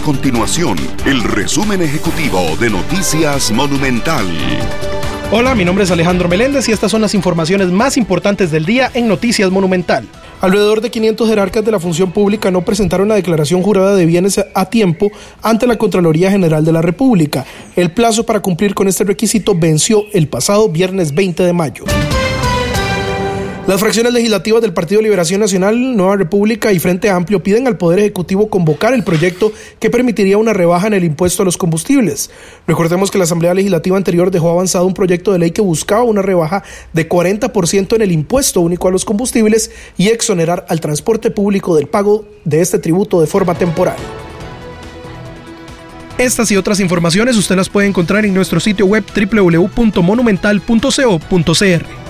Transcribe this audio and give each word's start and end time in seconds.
A 0.00 0.02
continuación, 0.02 0.78
el 1.04 1.22
resumen 1.22 1.82
ejecutivo 1.82 2.56
de 2.58 2.70
Noticias 2.70 3.50
Monumental. 3.50 4.24
Hola, 5.30 5.54
mi 5.54 5.64
nombre 5.64 5.84
es 5.84 5.90
Alejandro 5.90 6.26
Meléndez 6.26 6.68
y 6.68 6.72
estas 6.72 6.90
son 6.90 7.02
las 7.02 7.14
informaciones 7.14 7.68
más 7.68 7.98
importantes 7.98 8.50
del 8.50 8.64
día 8.64 8.90
en 8.94 9.08
Noticias 9.08 9.50
Monumental. 9.50 10.08
Alrededor 10.40 10.80
de 10.80 10.90
500 10.90 11.28
jerarcas 11.28 11.64
de 11.66 11.72
la 11.72 11.78
función 11.78 12.12
pública 12.12 12.50
no 12.50 12.62
presentaron 12.64 13.08
la 13.08 13.16
declaración 13.16 13.62
jurada 13.62 13.94
de 13.94 14.06
bienes 14.06 14.42
a 14.54 14.70
tiempo 14.70 15.10
ante 15.42 15.66
la 15.66 15.76
Contraloría 15.76 16.30
General 16.30 16.64
de 16.64 16.72
la 16.72 16.80
República. 16.80 17.44
El 17.76 17.92
plazo 17.92 18.24
para 18.24 18.40
cumplir 18.40 18.74
con 18.74 18.88
este 18.88 19.04
requisito 19.04 19.54
venció 19.54 20.04
el 20.14 20.28
pasado 20.28 20.70
viernes 20.70 21.14
20 21.14 21.42
de 21.42 21.52
mayo. 21.52 21.84
Las 23.66 23.78
fracciones 23.78 24.12
legislativas 24.12 24.62
del 24.62 24.72
Partido 24.72 25.02
Liberación 25.02 25.40
Nacional, 25.40 25.96
Nueva 25.96 26.16
República 26.16 26.72
y 26.72 26.80
Frente 26.80 27.10
Amplio 27.10 27.42
piden 27.42 27.66
al 27.68 27.76
Poder 27.76 27.98
Ejecutivo 28.00 28.48
convocar 28.48 28.94
el 28.94 29.04
proyecto 29.04 29.52
que 29.78 29.90
permitiría 29.90 30.38
una 30.38 30.52
rebaja 30.52 30.88
en 30.88 30.94
el 30.94 31.04
impuesto 31.04 31.42
a 31.42 31.44
los 31.44 31.56
combustibles. 31.56 32.30
Recordemos 32.66 33.12
que 33.12 33.18
la 33.18 33.24
Asamblea 33.24 33.54
Legislativa 33.54 33.96
anterior 33.96 34.30
dejó 34.30 34.50
avanzado 34.50 34.86
un 34.86 34.94
proyecto 34.94 35.32
de 35.32 35.38
ley 35.38 35.50
que 35.52 35.60
buscaba 35.60 36.02
una 36.02 36.22
rebaja 36.22 36.64
de 36.92 37.08
40% 37.08 37.94
en 37.94 38.02
el 38.02 38.12
impuesto 38.12 38.60
único 38.60 38.88
a 38.88 38.90
los 38.90 39.04
combustibles 39.04 39.70
y 39.96 40.08
exonerar 40.08 40.66
al 40.68 40.80
transporte 40.80 41.30
público 41.30 41.76
del 41.76 41.86
pago 41.86 42.24
de 42.44 42.62
este 42.62 42.80
tributo 42.80 43.20
de 43.20 43.28
forma 43.28 43.54
temporal. 43.54 43.96
Estas 46.18 46.50
y 46.50 46.56
otras 46.56 46.80
informaciones 46.80 47.36
usted 47.36 47.54
las 47.56 47.68
puede 47.68 47.86
encontrar 47.86 48.24
en 48.24 48.34
nuestro 48.34 48.58
sitio 48.58 48.86
web 48.86 49.04
www.monumental.co.cr. 49.14 52.09